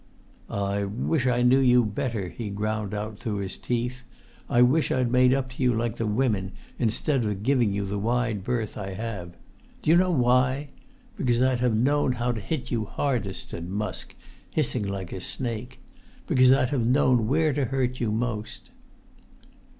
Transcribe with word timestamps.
"I 0.49 0.83
wish 0.83 1.27
I 1.27 1.43
knew 1.43 1.59
you 1.59 1.85
better!" 1.85 2.29
he 2.29 2.49
ground 2.49 2.91
out 2.91 3.19
through 3.19 3.35
his 3.35 3.55
teeth. 3.55 4.01
"I 4.49 4.63
wish 4.63 4.91
I'd 4.91 5.11
made 5.11 5.31
up 5.31 5.49
to 5.49 5.61
you 5.61 5.75
like 5.75 5.97
the 5.97 6.07
women, 6.07 6.53
instead 6.79 7.23
of 7.23 7.43
giving 7.43 7.71
you 7.71 7.85
the 7.85 7.99
wide 7.99 8.43
berth 8.43 8.79
I 8.79 8.93
have. 8.93 9.35
Do 9.83 9.91
you 9.91 9.95
know 9.97 10.09
why? 10.09 10.69
Because 11.17 11.39
I'd 11.39 11.59
have 11.59 11.75
known 11.77 12.13
how 12.13 12.31
to 12.31 12.41
hit 12.41 12.71
you 12.71 12.85
hardest," 12.85 13.49
said 13.51 13.69
Musk, 13.69 14.15
hissing 14.49 14.87
like 14.87 15.13
a 15.13 15.21
snake; 15.21 15.79
"because 16.25 16.51
I'd 16.51 16.69
have 16.69 16.87
known 16.87 17.27
where 17.27 17.53
to 17.53 17.65
hurt 17.65 17.99
you 17.99 18.11
most!" 18.11 18.71